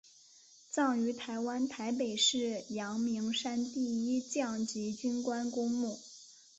[0.71, 5.99] 葬于台湾台北市阳明山第一将级军官公墓